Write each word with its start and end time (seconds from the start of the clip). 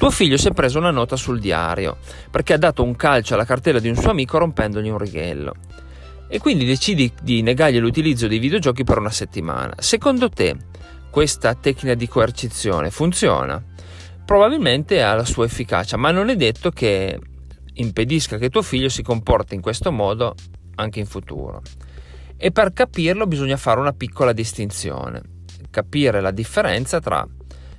Tuo 0.00 0.10
figlio 0.10 0.38
si 0.38 0.48
è 0.48 0.52
preso 0.52 0.78
una 0.78 0.90
nota 0.90 1.14
sul 1.14 1.38
diario 1.38 1.98
perché 2.30 2.54
ha 2.54 2.56
dato 2.56 2.82
un 2.82 2.96
calcio 2.96 3.34
alla 3.34 3.44
cartella 3.44 3.80
di 3.80 3.90
un 3.90 3.96
suo 3.96 4.12
amico 4.12 4.38
rompendogli 4.38 4.88
un 4.88 4.96
righello. 4.96 5.52
E 6.26 6.38
quindi 6.38 6.64
decidi 6.64 7.12
di 7.20 7.42
negargli 7.42 7.78
l'utilizzo 7.78 8.26
dei 8.26 8.38
videogiochi 8.38 8.82
per 8.82 8.96
una 8.96 9.10
settimana. 9.10 9.74
Secondo 9.76 10.30
te 10.30 10.56
questa 11.10 11.54
tecnica 11.54 11.92
di 11.92 12.08
coercizione 12.08 12.90
funziona? 12.90 13.62
Probabilmente 14.24 15.02
ha 15.02 15.12
la 15.12 15.26
sua 15.26 15.44
efficacia, 15.44 15.98
ma 15.98 16.10
non 16.10 16.30
è 16.30 16.34
detto 16.34 16.70
che 16.70 17.20
impedisca 17.74 18.38
che 18.38 18.48
tuo 18.48 18.62
figlio 18.62 18.88
si 18.88 19.02
comporti 19.02 19.54
in 19.54 19.60
questo 19.60 19.92
modo 19.92 20.34
anche 20.76 20.98
in 20.98 21.06
futuro. 21.06 21.60
E 22.38 22.50
per 22.52 22.72
capirlo 22.72 23.26
bisogna 23.26 23.58
fare 23.58 23.78
una 23.78 23.92
piccola 23.92 24.32
distinzione, 24.32 25.20
capire 25.68 26.22
la 26.22 26.30
differenza 26.30 27.00
tra 27.00 27.28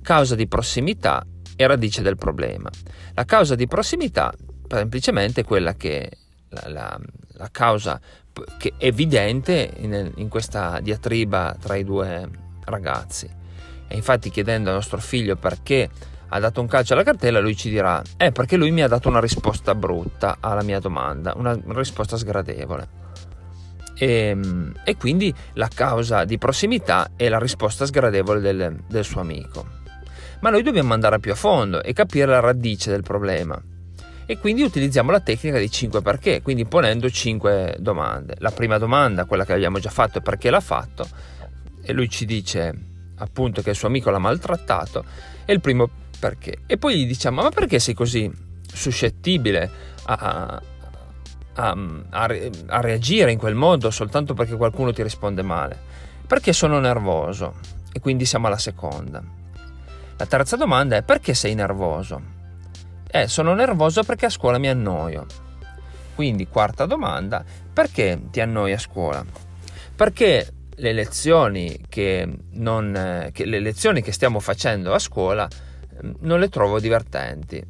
causa 0.00 0.36
di 0.36 0.46
prossimità 0.46 1.26
e 1.56 1.66
radice 1.66 2.02
del 2.02 2.16
problema. 2.16 2.70
La 3.14 3.24
causa 3.24 3.54
di 3.54 3.66
prossimità 3.66 4.32
semplicemente 4.68 5.42
è 5.42 5.44
quella 5.44 5.74
che 5.74 6.10
la, 6.48 6.68
la, 6.68 7.00
la 7.34 7.48
causa 7.50 8.00
che 8.58 8.72
è 8.76 8.86
evidente 8.86 9.72
in, 9.76 10.12
in 10.16 10.28
questa 10.28 10.80
diatriba 10.80 11.56
tra 11.60 11.76
i 11.76 11.84
due 11.84 12.28
ragazzi. 12.64 13.28
E 13.86 13.96
infatti 13.96 14.30
chiedendo 14.30 14.70
al 14.70 14.76
nostro 14.76 14.98
figlio 14.98 15.36
perché 15.36 15.88
ha 16.28 16.38
dato 16.40 16.60
un 16.60 16.66
calcio 16.66 16.94
alla 16.94 17.04
cartella, 17.04 17.38
lui 17.38 17.54
ci 17.54 17.70
dirà, 17.70 18.02
è 18.16 18.26
eh, 18.26 18.32
perché 18.32 18.56
lui 18.56 18.72
mi 18.72 18.82
ha 18.82 18.88
dato 18.88 19.08
una 19.08 19.20
risposta 19.20 19.74
brutta 19.74 20.38
alla 20.40 20.62
mia 20.62 20.80
domanda, 20.80 21.34
una 21.36 21.56
risposta 21.68 22.16
sgradevole. 22.16 23.02
E, 23.96 24.06
ehm, 24.06 24.72
e 24.82 24.96
quindi 24.96 25.32
la 25.52 25.68
causa 25.72 26.24
di 26.24 26.36
prossimità 26.36 27.10
è 27.14 27.28
la 27.28 27.38
risposta 27.38 27.86
sgradevole 27.86 28.40
del, 28.40 28.82
del 28.88 29.04
suo 29.04 29.20
amico. 29.20 29.82
Ma 30.44 30.50
noi 30.50 30.62
dobbiamo 30.62 30.92
andare 30.92 31.20
più 31.20 31.32
a 31.32 31.34
fondo 31.34 31.82
e 31.82 31.94
capire 31.94 32.26
la 32.26 32.40
radice 32.40 32.90
del 32.90 33.02
problema. 33.02 33.58
E 34.26 34.38
quindi 34.38 34.60
utilizziamo 34.60 35.10
la 35.10 35.20
tecnica 35.20 35.56
dei 35.56 35.70
5 35.70 36.02
perché, 36.02 36.42
quindi 36.42 36.66
ponendo 36.66 37.08
5 37.08 37.76
domande. 37.78 38.34
La 38.40 38.50
prima 38.50 38.76
domanda, 38.76 39.24
quella 39.24 39.46
che 39.46 39.54
abbiamo 39.54 39.78
già 39.78 39.88
fatto, 39.88 40.18
è 40.18 40.20
perché 40.20 40.50
l'ha 40.50 40.60
fatto, 40.60 41.08
e 41.80 41.94
lui 41.94 42.10
ci 42.10 42.26
dice 42.26 42.74
appunto 43.16 43.62
che 43.62 43.70
il 43.70 43.74
suo 43.74 43.88
amico 43.88 44.10
l'ha 44.10 44.18
maltrattato, 44.18 45.02
e 45.46 45.52
il 45.54 45.62
primo 45.62 45.88
perché. 46.20 46.58
E 46.66 46.76
poi 46.76 46.98
gli 46.98 47.06
diciamo, 47.06 47.40
ma 47.40 47.48
perché 47.48 47.78
sei 47.78 47.94
così 47.94 48.30
suscettibile 48.70 49.70
a, 50.04 50.14
a, 50.14 50.62
a, 51.54 52.26
a 52.66 52.80
reagire 52.82 53.32
in 53.32 53.38
quel 53.38 53.54
modo 53.54 53.90
soltanto 53.90 54.34
perché 54.34 54.56
qualcuno 54.56 54.92
ti 54.92 55.02
risponde 55.02 55.40
male? 55.40 55.80
Perché 56.26 56.52
sono 56.52 56.78
nervoso. 56.80 57.54
E 57.90 57.98
quindi 58.00 58.26
siamo 58.26 58.48
alla 58.48 58.58
seconda. 58.58 59.22
La 60.16 60.26
terza 60.26 60.56
domanda 60.56 60.96
è 60.96 61.02
perché 61.02 61.34
sei 61.34 61.54
nervoso? 61.54 62.22
Eh, 63.10 63.26
sono 63.26 63.52
nervoso 63.54 64.04
perché 64.04 64.26
a 64.26 64.30
scuola 64.30 64.58
mi 64.58 64.68
annoio. 64.68 65.26
Quindi, 66.14 66.46
quarta 66.46 66.86
domanda, 66.86 67.44
perché 67.72 68.20
ti 68.30 68.40
annoi 68.40 68.72
a 68.72 68.78
scuola? 68.78 69.24
Perché 69.96 70.48
le 70.76 70.92
lezioni 70.92 71.84
che, 71.88 72.28
non, 72.52 73.28
che, 73.32 73.44
le 73.44 73.58
lezioni 73.58 74.02
che 74.02 74.12
stiamo 74.12 74.38
facendo 74.38 74.92
a 74.92 74.98
scuola 75.00 75.48
non 76.20 76.38
le 76.38 76.48
trovo 76.48 76.78
divertenti. 76.78 77.62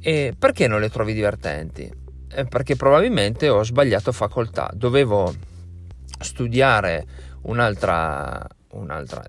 E 0.00 0.34
perché 0.38 0.66
non 0.66 0.80
le 0.80 0.88
trovi 0.88 1.12
divertenti? 1.12 1.90
Eh, 2.28 2.44
perché 2.44 2.76
probabilmente 2.76 3.50
ho 3.50 3.62
sbagliato 3.62 4.12
facoltà, 4.12 4.70
dovevo 4.72 5.34
studiare 6.20 7.04
un'altra 7.42 8.46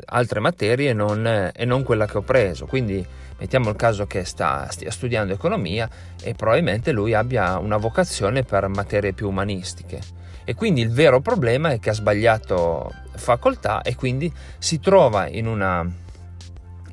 altre 0.06 0.40
materie 0.40 0.94
non, 0.94 1.52
e 1.54 1.66
non 1.66 1.84
quella 1.84 2.06
che 2.06 2.18
ho 2.18 2.22
preso. 2.22 2.66
Quindi 2.66 3.06
mettiamo 3.40 3.70
il 3.70 3.76
caso 3.76 4.06
che 4.08 4.26
sta, 4.26 4.68
stia 4.70 4.92
studiando 4.92 5.34
economia 5.34 5.90
e 6.22 6.34
probabilmente 6.34 6.92
lui 6.92 7.14
abbia 7.14 7.58
una 7.58 7.78
vocazione 7.78 8.44
per 8.44 8.68
materie 8.68 9.14
più 9.14 9.28
umanistiche. 9.28 10.00
E 10.44 10.56
quindi 10.56 10.82
il 10.82 10.92
vero 10.92 11.20
problema 11.20 11.72
è 11.72 11.80
che 11.80 11.90
ha 11.90 11.94
sbagliato 11.94 12.92
facoltà 13.16 13.82
e 13.82 13.96
quindi 13.96 14.32
si 14.58 14.80
trova 14.80 15.28
in 15.28 15.48
una 15.48 16.06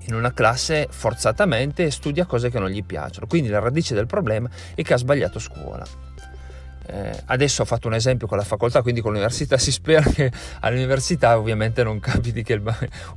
in 0.06 0.14
una 0.14 0.32
classe 0.32 0.88
forzatamente 0.90 1.84
e 1.84 1.90
studia 1.90 2.26
cose 2.26 2.50
che 2.50 2.58
non 2.58 2.68
gli 2.68 2.84
piacciono. 2.84 3.26
Quindi 3.26 3.48
la 3.48 3.60
radice 3.60 3.94
del 3.94 4.06
problema 4.06 4.48
è 4.74 4.82
che 4.82 4.92
ha 4.92 4.98
sbagliato 4.98 5.38
scuola. 5.38 5.86
Eh, 6.86 7.22
adesso 7.26 7.62
ho 7.62 7.64
fatto 7.64 7.88
un 7.88 7.94
esempio 7.94 8.26
con 8.26 8.36
la 8.38 8.44
facoltà, 8.44 8.82
quindi 8.82 9.00
con 9.00 9.12
l'università. 9.12 9.58
Si 9.64 9.72
spera 9.72 10.02
che 10.02 10.30
all'università 10.60 11.38
ovviamente 11.38 11.82
non 11.82 11.98
capiti 12.00 12.42
che 12.42 12.54
il, 12.54 12.62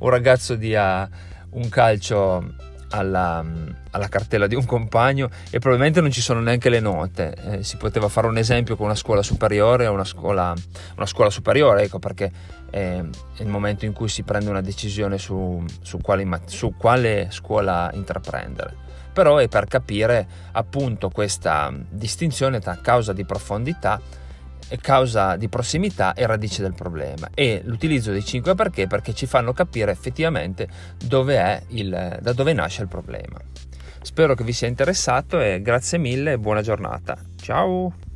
un 0.00 0.08
ragazzo 0.08 0.54
dia 0.54 1.08
un 1.50 1.68
calcio 1.68 2.54
alla, 2.90 3.44
alla, 3.90 4.08
cartella 4.08 4.46
di 4.46 4.54
un 4.54 4.64
compagno 4.64 5.28
e 5.50 5.58
probabilmente 5.58 6.00
non 6.00 6.10
ci 6.10 6.20
sono 6.20 6.40
neanche 6.40 6.68
le 6.68 6.80
note. 6.80 7.34
Eh, 7.34 7.62
si 7.62 7.76
poteva 7.76 8.08
fare 8.08 8.26
un 8.26 8.38
esempio 8.38 8.76
con 8.76 8.86
una 8.86 8.94
scuola 8.94 9.22
superiore 9.22 9.86
o 9.86 9.92
una 9.92 10.04
scuola, 10.04 10.54
una 10.96 11.06
scuola 11.06 11.30
superiore, 11.30 11.82
ecco 11.82 11.98
perché 11.98 12.30
è 12.70 13.02
il 13.38 13.46
momento 13.46 13.84
in 13.84 13.92
cui 13.92 14.08
si 14.08 14.22
prende 14.22 14.50
una 14.50 14.60
decisione 14.60 15.18
su, 15.18 15.64
su, 15.82 15.98
quale, 15.98 16.26
su 16.46 16.74
quale 16.76 17.28
scuola 17.30 17.90
intraprendere. 17.94 18.86
Però 19.12 19.38
è 19.38 19.48
per 19.48 19.66
capire 19.66 20.26
appunto 20.52 21.08
questa 21.08 21.72
distinzione 21.88 22.60
tra 22.60 22.78
causa 22.80 23.12
di 23.12 23.24
profondità 23.24 24.00
causa 24.76 25.36
di 25.36 25.48
prossimità 25.48 26.12
e 26.12 26.26
radice 26.26 26.62
del 26.62 26.74
problema 26.74 27.30
e 27.34 27.62
l'utilizzo 27.64 28.12
dei 28.12 28.24
5 28.24 28.54
perché 28.54 28.86
perché 28.86 29.14
ci 29.14 29.26
fanno 29.26 29.52
capire 29.52 29.90
effettivamente 29.90 30.68
dove 31.02 31.62
il, 31.68 32.18
da 32.20 32.32
dove 32.32 32.52
nasce 32.52 32.82
il 32.82 32.88
problema. 32.88 33.38
Spero 34.00 34.34
che 34.34 34.44
vi 34.44 34.52
sia 34.52 34.68
interessato 34.68 35.40
e 35.40 35.60
grazie 35.60 35.98
mille 35.98 36.32
e 36.32 36.38
buona 36.38 36.62
giornata. 36.62 37.16
Ciao! 37.40 38.07